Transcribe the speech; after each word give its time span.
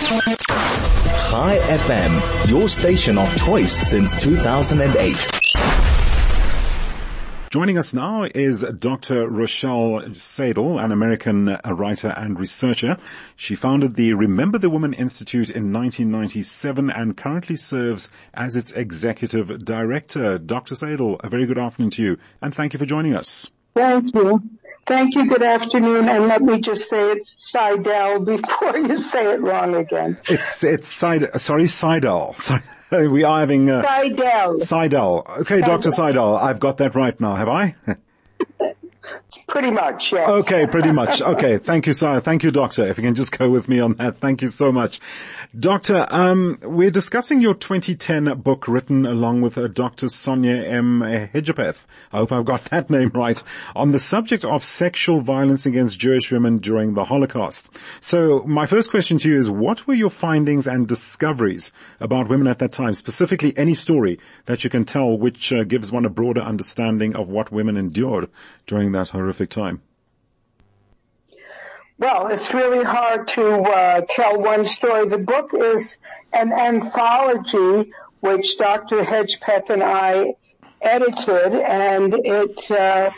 Chai 0.00 1.58
FM, 1.58 2.50
your 2.50 2.68
station 2.68 3.18
of 3.18 3.36
choice 3.36 3.70
since 3.70 4.20
2008. 4.22 5.14
Joining 7.50 7.76
us 7.76 7.92
now 7.92 8.24
is 8.34 8.64
Dr. 8.78 9.28
Rochelle 9.28 10.00
Saidel, 10.14 10.82
an 10.82 10.90
American 10.90 11.58
writer 11.66 12.08
and 12.08 12.40
researcher. 12.40 12.96
She 13.36 13.54
founded 13.54 13.94
the 13.94 14.14
Remember 14.14 14.56
the 14.56 14.70
Woman 14.70 14.94
Institute 14.94 15.50
in 15.50 15.70
1997 15.70 16.90
and 16.90 17.16
currently 17.16 17.56
serves 17.56 18.10
as 18.32 18.56
its 18.56 18.72
executive 18.72 19.64
director. 19.64 20.38
Dr. 20.38 20.74
Saidel, 20.76 21.18
a 21.22 21.28
very 21.28 21.44
good 21.44 21.58
afternoon 21.58 21.90
to 21.90 22.02
you 22.02 22.16
and 22.40 22.54
thank 22.54 22.72
you 22.72 22.78
for 22.78 22.86
joining 22.86 23.14
us. 23.14 23.46
Thank 23.74 24.14
you. 24.14 24.42
Thank 24.90 25.14
you. 25.14 25.28
Good 25.28 25.44
afternoon. 25.44 26.08
And 26.08 26.26
let 26.26 26.42
me 26.42 26.60
just 26.60 26.88
say 26.88 27.12
it's 27.12 27.30
Saidel 27.54 28.24
before 28.24 28.76
you 28.76 28.98
say 28.98 29.34
it 29.34 29.40
wrong 29.40 29.76
again. 29.76 30.18
It's, 30.28 30.64
it's 30.64 30.92
Saidel, 30.92 31.38
sorry, 31.38 31.66
Saidel. 31.66 32.34
Sorry. 32.90 33.06
we 33.06 33.22
are 33.22 33.38
having 33.38 33.70
uh, 33.70 33.82
Saidel. 33.82 34.58
Saidel. 34.62 35.40
Okay, 35.42 35.60
Dr. 35.60 35.90
Saidel, 35.90 36.36
I've 36.36 36.58
got 36.58 36.78
that 36.78 36.96
right 36.96 37.18
now, 37.20 37.36
have 37.36 37.48
I? 37.48 37.76
Pretty 39.48 39.70
much, 39.70 40.12
yes. 40.12 40.28
Okay, 40.28 40.66
pretty 40.66 40.92
much. 40.92 41.22
Okay, 41.30 41.58
thank 41.58 41.86
you, 41.86 41.92
sir. 41.92 42.20
Thank 42.20 42.42
you, 42.42 42.50
doctor. 42.50 42.86
If 42.86 42.98
you 42.98 43.04
can 43.04 43.14
just 43.14 43.36
go 43.36 43.48
with 43.48 43.68
me 43.68 43.78
on 43.78 43.94
that. 43.94 44.18
Thank 44.18 44.42
you 44.42 44.48
so 44.48 44.72
much. 44.72 45.00
Doctor, 45.58 46.06
um, 46.10 46.58
we're 46.62 46.90
discussing 46.90 47.40
your 47.40 47.54
2010 47.54 48.40
book 48.40 48.66
written 48.68 49.06
along 49.06 49.40
with 49.40 49.56
uh, 49.56 49.68
Dr. 49.68 50.06
Sonja 50.06 50.68
M. 50.72 51.00
Hedgepeth. 51.00 51.84
I 52.12 52.18
hope 52.18 52.32
I've 52.32 52.44
got 52.44 52.64
that 52.70 52.90
name 52.90 53.10
right 53.14 53.40
on 53.74 53.92
the 53.92 53.98
subject 53.98 54.44
of 54.44 54.64
sexual 54.64 55.20
violence 55.20 55.66
against 55.66 55.98
Jewish 55.98 56.30
women 56.30 56.58
during 56.58 56.94
the 56.94 57.04
Holocaust. 57.04 57.68
So 58.00 58.42
my 58.46 58.66
first 58.66 58.90
question 58.90 59.18
to 59.18 59.28
you 59.28 59.38
is 59.38 59.48
what 59.48 59.86
were 59.86 59.94
your 59.94 60.10
findings 60.10 60.66
and 60.66 60.86
discoveries 60.86 61.72
about 62.00 62.28
women 62.28 62.46
at 62.46 62.58
that 62.60 62.72
time, 62.72 62.94
specifically 62.94 63.56
any 63.56 63.74
story 63.74 64.18
that 64.46 64.64
you 64.64 64.70
can 64.70 64.84
tell 64.84 65.16
which 65.16 65.52
uh, 65.52 65.64
gives 65.64 65.92
one 65.92 66.04
a 66.04 66.10
broader 66.10 66.42
understanding 66.42 67.16
of 67.16 67.28
what 67.28 67.52
women 67.52 67.76
endured 67.76 68.28
during 68.66 68.92
that 68.92 69.08
horrific 69.20 69.50
time? 69.50 69.82
Well, 71.98 72.28
it's 72.28 72.52
really 72.54 72.82
hard 72.82 73.28
to 73.28 73.46
uh, 73.60 74.00
tell 74.08 74.40
one 74.40 74.64
story. 74.64 75.08
The 75.08 75.18
book 75.18 75.50
is 75.52 75.98
an 76.32 76.50
anthology 76.52 77.92
which 78.20 78.56
Dr. 78.56 79.04
Hedgepeth 79.04 79.68
and 79.68 79.82
I 79.82 80.34
edited, 80.80 81.52
and 81.54 82.14
it 82.14 82.70
uh, 82.70 83.10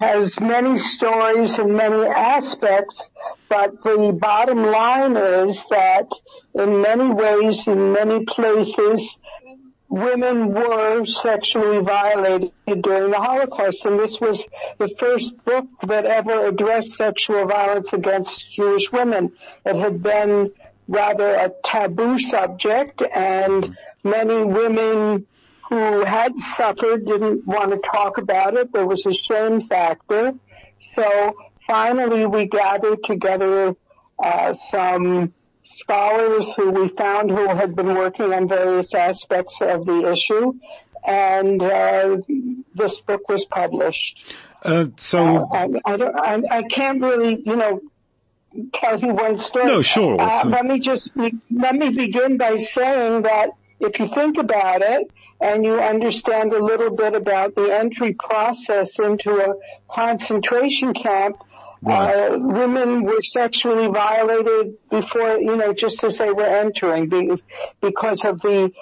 has 0.00 0.38
many 0.40 0.78
stories 0.78 1.54
and 1.54 1.74
many 1.74 2.06
aspects, 2.06 3.02
but 3.48 3.82
the 3.82 4.16
bottom 4.18 4.62
line 4.62 5.16
is 5.16 5.56
that 5.70 6.08
in 6.54 6.82
many 6.82 7.10
ways, 7.10 7.66
in 7.66 7.92
many 7.92 8.24
places, 8.26 9.16
women 9.88 10.52
were 10.52 11.06
sexually 11.06 11.80
violated 11.80 12.52
during 12.82 13.10
the 13.10 13.18
Holocaust, 13.18 13.84
and 13.84 13.98
this 13.98 14.20
was 14.20 14.44
the 14.78 14.90
first 14.98 15.32
book 15.44 15.66
that 15.86 16.04
ever 16.04 16.46
addressed 16.46 16.96
sexual 16.96 17.46
violence 17.46 17.92
against 17.92 18.52
Jewish 18.52 18.92
women. 18.92 19.32
It 19.64 19.76
had 19.76 20.02
been 20.02 20.52
rather 20.86 21.34
a 21.34 21.52
taboo 21.64 22.18
subject, 22.18 23.02
and 23.02 23.76
many 24.04 24.44
women 24.44 25.26
who 25.68 26.04
had 26.04 26.32
suffered 26.56 27.04
didn't 27.04 27.46
want 27.46 27.70
to 27.70 27.78
talk 27.78 28.18
about 28.18 28.54
it. 28.54 28.72
There 28.72 28.86
was 28.86 29.04
a 29.06 29.12
shame 29.12 29.68
factor. 29.68 30.32
So 30.96 31.36
finally 31.66 32.26
we 32.26 32.46
gathered 32.46 33.04
together 33.04 33.74
uh, 34.18 34.54
some 34.70 35.34
scholars 35.88 36.46
who 36.56 36.70
we 36.70 36.88
found 36.88 37.30
who 37.30 37.48
had 37.48 37.74
been 37.74 37.94
working 37.94 38.32
on 38.32 38.46
various 38.46 38.92
aspects 38.94 39.58
of 39.62 39.86
the 39.86 40.12
issue, 40.12 40.52
and 41.06 41.62
uh, 41.62 42.18
this 42.74 43.00
book 43.00 43.26
was 43.28 43.44
published. 43.46 44.22
Uh, 44.62 44.86
so 44.96 45.18
uh, 45.18 45.46
I, 45.52 45.68
I, 45.84 45.96
don't, 45.96 46.16
I, 46.16 46.58
I, 46.58 46.62
can't 46.64 47.00
really, 47.00 47.40
you 47.44 47.56
know, 47.56 47.80
tell 48.74 49.00
you 49.00 49.14
one 49.14 49.38
story. 49.38 49.66
No, 49.66 49.82
sure. 49.82 50.20
Uh, 50.20 50.44
let 50.46 50.64
me 50.64 50.80
just 50.80 51.08
let 51.50 51.74
me 51.74 51.90
begin 51.90 52.36
by 52.36 52.56
saying 52.56 53.22
that 53.22 53.50
if 53.80 53.98
you 53.98 54.08
think 54.08 54.36
about 54.36 54.82
it 54.82 55.10
and 55.40 55.64
you 55.64 55.80
understand 55.80 56.52
a 56.52 56.62
little 56.62 56.90
bit 56.90 57.14
about 57.14 57.54
the 57.54 57.70
entry 57.70 58.14
process 58.14 58.98
into 58.98 59.30
a 59.30 59.54
concentration 59.88 60.92
camp, 60.92 61.36
Right. 61.80 62.32
Uh, 62.32 62.38
women 62.38 63.04
were 63.04 63.22
sexually 63.22 63.86
violated 63.86 64.74
before, 64.90 65.38
you 65.38 65.56
know, 65.56 65.72
just 65.72 66.02
as 66.02 66.18
they 66.18 66.30
were 66.30 66.44
entering 66.44 67.38
because 67.80 68.24
of 68.24 68.40
the 68.40 68.72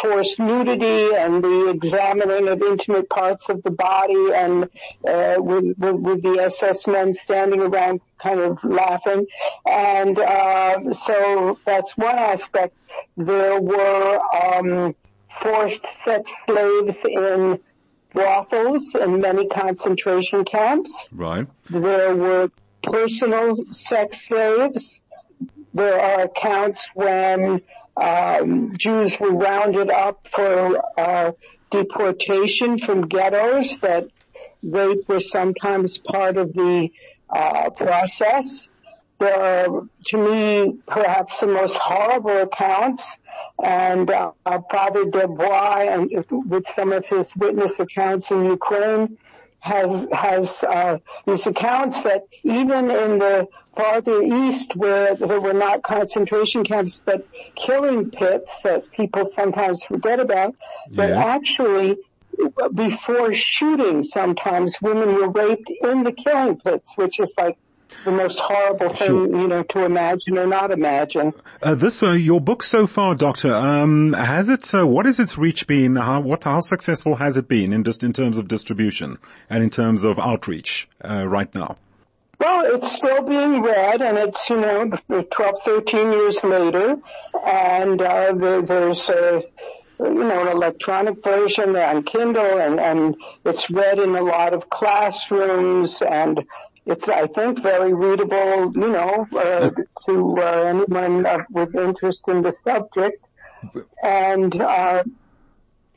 forced 0.00 0.38
nudity 0.38 1.14
and 1.16 1.42
the 1.42 1.68
examining 1.70 2.48
of 2.48 2.62
intimate 2.62 3.10
parts 3.10 3.48
of 3.48 3.62
the 3.64 3.70
body 3.70 4.32
and, 4.34 4.64
uh, 5.06 5.34
with, 5.38 5.76
with, 5.76 5.96
with 5.96 6.22
the 6.22 6.40
SS 6.44 6.86
men 6.86 7.12
standing 7.12 7.60
around 7.60 8.00
kind 8.18 8.40
of 8.40 8.58
laughing. 8.62 9.26
And, 9.66 10.18
uh, 10.18 10.94
so 10.94 11.58
that's 11.66 11.96
one 11.96 12.18
aspect. 12.18 12.76
There 13.16 13.60
were, 13.60 14.20
um, 14.32 14.94
forced 15.42 15.84
sex 16.04 16.30
slaves 16.46 16.98
in 17.04 17.58
brothels 18.14 18.84
in 18.94 19.20
many 19.20 19.48
concentration 19.48 20.44
camps. 20.44 21.08
Right. 21.12 21.46
There 21.68 22.16
were 22.16 22.50
personal 22.82 23.56
sex 23.72 24.28
slaves. 24.28 25.00
There 25.74 26.00
are 26.00 26.22
accounts 26.22 26.88
when 26.94 27.60
um, 27.96 28.72
Jews 28.78 29.18
were 29.18 29.34
rounded 29.34 29.90
up 29.90 30.26
for 30.34 30.80
uh, 30.98 31.32
deportation 31.70 32.78
from 32.78 33.08
ghettos 33.08 33.76
that 33.78 34.08
rape 34.62 35.08
was 35.08 35.24
sometimes 35.32 35.98
part 36.06 36.36
of 36.36 36.52
the 36.52 36.90
uh, 37.28 37.70
process. 37.70 38.68
There 39.24 39.40
are, 39.40 39.88
to 40.08 40.16
me, 40.18 40.78
perhaps 40.86 41.40
the 41.40 41.46
most 41.46 41.76
horrible 41.76 42.42
accounts 42.42 43.04
and 43.62 44.10
uh, 44.10 44.32
Father 44.70 45.04
Desbois, 45.06 45.88
and 45.94 46.44
with 46.50 46.68
some 46.74 46.92
of 46.92 47.06
his 47.06 47.34
witness 47.34 47.80
accounts 47.80 48.30
in 48.30 48.44
Ukraine, 48.44 49.16
has 49.60 50.06
has 50.12 50.62
uh, 50.62 50.98
these 51.26 51.46
accounts 51.46 52.02
that 52.02 52.24
even 52.42 52.90
in 52.90 53.18
the 53.18 53.48
farther 53.74 54.20
east, 54.20 54.76
where 54.76 55.16
there 55.16 55.40
were 55.40 55.54
not 55.54 55.82
concentration 55.82 56.64
camps 56.64 56.94
but 57.06 57.26
killing 57.54 58.10
pits 58.10 58.60
that 58.60 58.90
people 58.92 59.30
sometimes 59.30 59.82
forget 59.84 60.20
about, 60.20 60.54
yeah. 60.90 61.24
actually 61.34 61.96
before 62.74 63.32
shooting, 63.32 64.02
sometimes 64.02 64.76
women 64.82 65.14
were 65.14 65.30
raped 65.30 65.70
in 65.82 66.02
the 66.02 66.12
killing 66.12 66.56
pits, 66.56 66.92
which 66.96 67.18
is 67.20 67.32
like 67.38 67.56
the 68.04 68.10
most 68.10 68.38
horrible 68.38 68.94
thing, 68.94 69.14
you 69.14 69.48
know, 69.48 69.62
to 69.62 69.84
imagine 69.84 70.38
or 70.38 70.46
not 70.46 70.70
imagine. 70.70 71.32
Uh, 71.62 71.74
this, 71.74 72.02
uh, 72.02 72.12
your 72.12 72.40
book 72.40 72.62
so 72.62 72.86
far, 72.86 73.14
Doctor, 73.14 73.54
um, 73.54 74.12
has 74.12 74.48
it, 74.48 74.74
uh, 74.74 74.86
what 74.86 75.06
has 75.06 75.20
its 75.20 75.38
reach 75.38 75.66
been? 75.66 75.96
How, 75.96 76.20
what, 76.20 76.44
how 76.44 76.60
successful 76.60 77.16
has 77.16 77.36
it 77.36 77.48
been 77.48 77.72
in 77.72 77.84
just 77.84 78.02
in 78.02 78.12
terms 78.12 78.38
of 78.38 78.48
distribution 78.48 79.18
and 79.48 79.62
in 79.62 79.70
terms 79.70 80.04
of 80.04 80.18
outreach, 80.18 80.88
uh, 81.04 81.26
right 81.26 81.52
now? 81.54 81.76
Well, 82.38 82.74
it's 82.74 82.92
still 82.92 83.22
being 83.22 83.62
read 83.62 84.02
and 84.02 84.18
it's, 84.18 84.50
you 84.50 84.60
know, 84.60 84.90
12, 85.08 85.54
13 85.64 86.12
years 86.12 86.42
later 86.44 86.96
and, 87.46 88.02
uh, 88.02 88.32
there, 88.34 88.62
there's 88.62 89.08
a, 89.08 89.42
you 90.00 90.24
know, 90.24 90.42
an 90.42 90.48
electronic 90.48 91.22
version 91.22 91.76
on 91.76 92.02
Kindle 92.02 92.58
and, 92.58 92.80
and 92.80 93.16
it's 93.44 93.70
read 93.70 93.98
in 93.98 94.14
a 94.16 94.22
lot 94.22 94.52
of 94.52 94.68
classrooms 94.68 96.02
and 96.02 96.44
it's, 96.86 97.08
I 97.08 97.26
think, 97.26 97.62
very 97.62 97.94
readable, 97.94 98.72
you 98.74 98.88
know, 98.88 99.26
uh, 99.36 99.70
to 100.06 100.36
uh, 100.38 100.42
anyone 100.42 101.24
uh, 101.24 101.38
with 101.50 101.74
interest 101.74 102.22
in 102.28 102.42
the 102.42 102.52
subject. 102.64 103.24
And 104.02 104.60
uh, 104.60 105.04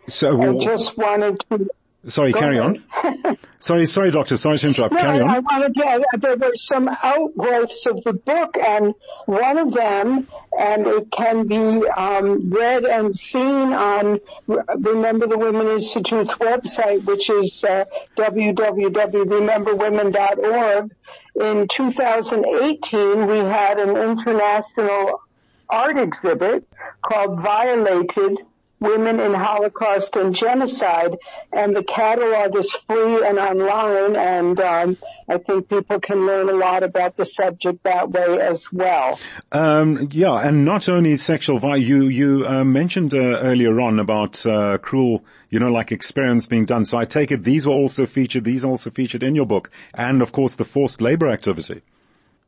so 0.07 0.42
I 0.42 0.57
just 0.57 0.98
wanted 0.98 1.44
to 1.50 1.68
Sorry, 2.07 2.31
Go 2.31 2.39
carry 2.39 2.57
ahead. 2.57 2.81
on. 3.04 3.38
sorry, 3.59 3.86
sorry, 3.86 4.12
doctor. 4.12 4.38
Sorry 4.38 4.57
to 4.59 4.68
interrupt. 4.68 4.94
No, 4.94 5.00
carry 5.01 5.19
on. 5.19 5.30
I 5.30 5.39
wanted 5.39 5.75
to, 5.75 6.06
there 6.19 6.38
were 6.38 6.54
some 6.71 6.89
outgrowths 7.04 7.86
of 7.86 8.01
the 8.06 8.13
book, 8.13 8.56
and 8.57 8.94
one 9.25 9.57
of 9.57 9.74
them, 9.74 10.25
and 10.57 10.88
it 10.88 11.12
can 11.12 11.48
be 11.48 11.86
um, 11.89 12.50
read 12.50 12.86
and 12.86 13.13
seen 13.33 13.74
on 13.74 14.21
Remember 14.48 15.27
the 15.27 15.38
Women 15.38 15.68
Institute's 15.68 16.31
website, 16.36 17.04
which 17.06 17.30
is 17.30 17.51
uh, 17.68 17.83
www.rememberwomen.org. 18.18 20.92
In 21.36 21.68
2018, 21.68 23.27
we 23.27 23.38
had 23.38 23.80
an 23.80 23.98
international 23.98 25.21
art 25.69 25.98
exhibit 25.98 26.65
called 27.03 27.42
Violated 27.42 28.38
women 28.79 29.19
in 29.19 29.33
Holocaust 29.33 30.15
and 30.15 30.35
genocide, 30.35 31.15
and 31.51 31.75
the 31.75 31.83
catalog 31.83 32.56
is 32.56 32.69
free 32.88 33.25
and 33.25 33.39
online, 33.39 34.15
and 34.15 34.59
um, 34.59 34.97
I 35.27 35.38
think 35.38 35.69
people 35.69 36.00
can 36.00 36.25
learn 36.25 36.50
a 36.50 36.53
lot 36.53 36.83
about 36.83 37.18
the 37.18 37.25
subject 37.25 37.83
that 37.83 38.12
way 38.12 38.39
as 38.39 38.71
well. 38.71 39.19
Um, 39.51 40.09
yeah, 40.12 40.35
and 40.35 40.65
not 40.65 40.89
only 40.89 41.18
sexual 41.18 41.59
violence. 41.59 41.88
You 41.88 42.07
you 42.07 42.45
uh, 42.45 42.63
mentioned 42.63 43.13
uh, 43.13 43.18
earlier 43.18 43.79
on 43.79 44.00
about 44.00 44.45
uh, 44.45 44.77
cruel, 44.77 45.24
you 45.50 45.59
know, 45.59 45.71
like 45.71 45.91
experiments 45.91 46.45
being 46.45 46.65
done. 46.65 46.85
So 46.85 46.97
I 46.97 47.06
take 47.06 47.31
it 47.31 47.44
these 47.44 47.65
were 47.65 47.74
also 47.74 48.06
featured. 48.06 48.44
These 48.44 48.63
also 48.63 48.89
featured 48.89 49.24
in 49.24 49.35
your 49.35 49.45
book, 49.45 49.71
and 49.94 50.21
of 50.21 50.31
course 50.31 50.56
the 50.56 50.65
forced 50.65 51.01
labor 51.01 51.29
activity. 51.29 51.81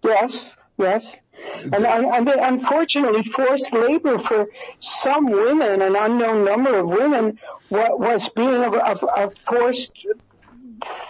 Yes, 0.04 0.50
yes. 0.80 1.16
And, 1.64 1.86
and, 1.86 2.28
unfortunately, 2.28 3.24
forced 3.34 3.74
labor 3.74 4.20
for 4.20 4.48
some 4.80 5.30
women, 5.30 5.82
an 5.82 5.96
unknown 5.96 6.46
number 6.46 6.80
of 6.80 6.88
women, 6.88 7.40
was 7.70 8.30
being 8.36 8.50
a, 8.50 8.72
a, 8.72 8.96
a 8.96 9.32
forced 9.48 9.92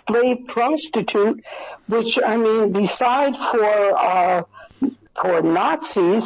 slave 0.08 0.48
prostitute, 0.48 1.44
which 1.88 2.20
I 2.24 2.38
mean, 2.38 2.72
beside 2.72 3.36
for 3.36 3.98
uh, 3.98 4.44
for 5.22 5.42
Nazis, 5.42 6.26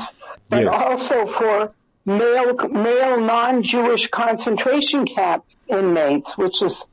but 0.50 0.64
yeah. 0.64 0.70
also 0.70 1.28
for 1.28 1.74
male 2.06 2.56
male 2.70 3.20
non-Jewish 3.22 4.10
concentration 4.10 5.06
camp 5.06 5.46
inmates, 5.68 6.38
which 6.38 6.62
is 6.62 6.86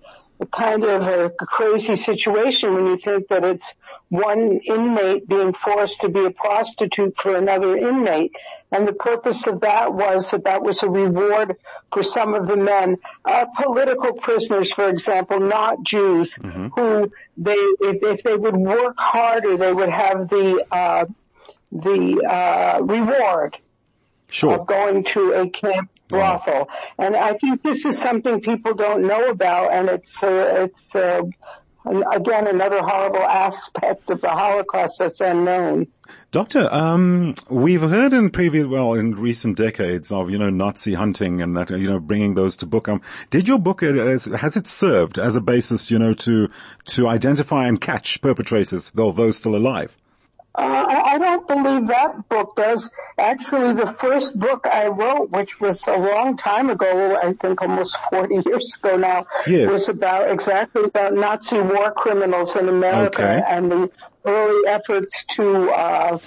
kind 0.47 0.85
of 0.85 1.03
a 1.03 1.31
crazy 1.31 1.97
situation 1.97 2.75
when 2.75 2.87
you 2.87 2.99
think 2.99 3.29
that 3.29 3.45
it's 3.45 3.75
one 4.09 4.61
inmate 4.65 5.29
being 5.29 5.53
forced 5.53 6.01
to 6.01 6.09
be 6.09 6.25
a 6.25 6.31
prostitute 6.31 7.15
for 7.23 7.37
another 7.37 7.77
inmate. 7.77 8.33
And 8.73 8.87
the 8.87 8.93
purpose 8.93 9.47
of 9.47 9.61
that 9.61 9.93
was 9.93 10.31
that 10.31 10.45
that 10.45 10.63
was 10.63 10.83
a 10.83 10.89
reward 10.89 11.57
for 11.93 12.03
some 12.03 12.35
of 12.35 12.47
the 12.47 12.57
men, 12.57 12.97
uh, 13.25 13.47
political 13.57 14.15
prisoners, 14.15 14.73
for 14.73 14.89
example, 14.89 15.41
not 15.41 15.83
Jews, 15.83 16.35
mm-hmm. 16.35 16.69
who 16.69 17.13
they, 17.37 17.53
if, 17.53 18.03
if, 18.03 18.23
they 18.23 18.37
would 18.37 18.57
work 18.57 18.95
harder, 18.97 19.57
they 19.57 19.73
would 19.73 19.91
have 19.91 20.29
the, 20.29 20.65
uh, 20.71 21.05
the, 21.73 22.23
uh, 22.25 22.83
reward 22.83 23.59
sure. 24.29 24.61
of 24.61 24.67
going 24.67 25.05
to 25.05 25.33
a 25.33 25.51
camp 25.51 25.91
brothel. 26.11 26.69
And 26.99 27.17
I 27.17 27.35
think 27.39 27.63
this 27.63 27.79
is 27.85 27.99
something 27.99 28.41
people 28.41 28.75
don't 28.75 29.07
know 29.07 29.31
about, 29.31 29.73
and 29.73 29.89
it's 29.89 30.23
uh, 30.23 30.65
it's 30.65 30.95
uh, 30.95 31.23
again 31.87 32.47
another 32.47 32.83
horrible 32.83 33.23
aspect 33.23 34.11
of 34.11 34.21
the 34.21 34.29
Holocaust 34.29 34.97
that's 34.99 35.21
unknown. 35.21 35.87
Doctor, 36.33 36.73
um, 36.73 37.35
we've 37.49 37.81
heard 37.81 38.13
in 38.13 38.31
previous, 38.31 38.67
well, 38.67 38.95
in 38.95 39.15
recent 39.17 39.57
decades 39.57 40.13
of, 40.13 40.31
you 40.31 40.39
know, 40.39 40.51
Nazi 40.51 40.95
hunting 40.95 41.43
and 41.43 41.57
that, 41.57 41.71
you 41.71 41.91
know, 41.91 41.99
bringing 41.99 42.35
those 42.35 42.57
to 42.59 42.67
book. 42.67 42.89
Um, 42.89 43.01
did 43.31 43.49
your 43.49 43.59
book, 43.59 43.83
uh, 43.83 43.93
has 44.37 44.57
it 44.57 44.69
served 44.69 45.19
as 45.19 45.35
a 45.35 45.41
basis, 45.41 45.91
you 45.91 45.99
know, 45.99 46.15
to, 46.15 46.49
to 46.87 47.09
identify 47.09 47.67
and 47.67 47.81
catch 47.81 48.21
perpetrators, 48.21 48.93
though 48.95 49.13
those 49.13 49.37
still 49.37 49.57
alive? 49.57 49.97
Uh, 50.53 50.63
I, 50.63 51.19
don't 51.19 51.47
believe 51.47 51.87
that 51.89 52.29
book 52.29 52.57
does. 52.57 52.91
Actually, 53.17 53.73
the 53.75 53.87
first 53.87 54.39
book 54.39 54.67
I 54.67 54.89
wrote, 54.89 55.31
which 55.31 55.61
was 55.61 55.87
a 55.87 55.97
long 55.97 56.37
time 56.37 56.71
ago, 56.71 57.17
I 57.23 57.35
think 57.35 57.63
almost 57.63 57.97
40 58.11 58.43
years 58.45 58.77
ago 58.77 58.97
now, 58.97 59.27
yes. 59.47 59.71
was 59.71 59.89
about 59.89 60.29
exactly 60.31 60.85
about 60.85 61.15
Nazi 61.15 61.61
war 61.61 61.93
criminals 61.93 62.57
in 62.57 62.69
America 62.69 63.23
okay. 63.23 63.43
and 63.47 63.71
the 63.71 63.91
early 64.25 64.67
efforts 64.67 65.25
to 65.37 65.71
uh, 65.71 66.19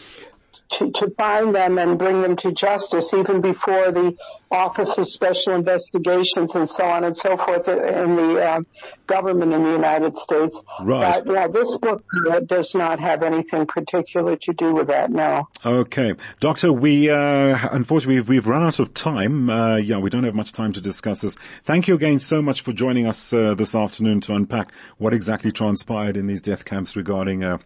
to, 0.80 0.92
to 0.92 1.10
find 1.18 1.54
them 1.54 1.78
and 1.78 1.98
bring 1.98 2.22
them 2.22 2.36
to 2.38 2.52
justice 2.52 3.14
even 3.14 3.42
before 3.42 3.92
the 3.92 4.16
Office 4.54 4.92
of 4.98 5.12
Special 5.12 5.54
Investigations 5.54 6.54
and 6.54 6.70
so 6.70 6.84
on 6.84 7.04
and 7.04 7.18
so 7.18 7.36
forth 7.36 7.68
in 7.68 8.16
the 8.16 8.40
uh, 8.40 8.60
government 9.08 9.52
in 9.52 9.64
the 9.64 9.72
United 9.72 10.18
States. 10.18 10.58
Right. 10.82 11.24
But 11.26 11.34
yeah, 11.34 11.48
this 11.48 11.76
book 11.78 12.04
does 12.46 12.70
not 12.76 13.00
have 13.00 13.24
anything 13.24 13.66
particular 13.66 14.36
to 14.36 14.54
do 14.54 14.74
with 14.74 14.88
that, 14.88 15.10
no. 15.10 15.48
Okay. 15.66 16.14
Doctor, 16.40 16.72
we, 16.72 17.10
uh, 17.10 17.58
unfortunately, 17.72 18.16
we've, 18.18 18.30
we've, 18.30 18.48
run 18.48 18.64
out 18.64 18.80
of 18.80 18.94
time. 18.94 19.50
Uh, 19.50 19.78
yeah, 19.78 19.98
we 19.98 20.12
don't 20.12 20.24
have 20.24 20.36
much 20.36 20.54
time 20.54 20.74
to 20.74 20.82
discuss 20.82 21.22
this. 21.22 21.36
Thank 21.64 21.88
you 21.88 21.96
again 21.96 22.20
so 22.20 22.42
much 22.42 22.62
for 22.62 22.74
joining 22.74 23.08
us 23.08 23.34
uh, 23.34 23.56
this 23.56 23.74
afternoon 23.74 24.22
to 24.22 24.34
unpack 24.34 24.72
what 24.98 25.14
exactly 25.14 25.52
transpired 25.52 26.16
in 26.16 26.28
these 26.28 26.42
death 26.42 26.64
camps 26.64 26.96
regarding 26.96 27.44
uh, 27.44 27.58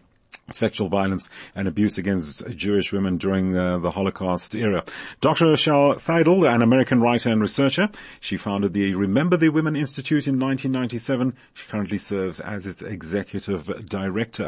sexual 0.52 0.88
violence 0.88 1.28
and 1.54 1.68
abuse 1.68 1.98
against 1.98 2.46
Jewish 2.48 2.92
women 2.92 3.18
during 3.18 3.56
uh, 3.56 3.78
the 3.78 3.90
Holocaust 3.90 4.54
era. 4.54 4.84
Dr. 5.20 5.46
Rochelle 5.46 5.94
Saidel, 5.96 6.48
an 6.48 6.62
American 6.62 7.00
writer 7.00 7.30
and 7.30 7.40
researcher, 7.40 7.88
she 8.20 8.36
founded 8.36 8.72
the 8.72 8.94
Remember 8.94 9.36
the 9.36 9.50
Women 9.50 9.76
Institute 9.76 10.26
in 10.26 10.38
1997. 10.38 11.34
She 11.54 11.66
currently 11.66 11.98
serves 11.98 12.40
as 12.40 12.66
its 12.66 12.82
executive 12.82 13.86
director. 13.86 14.46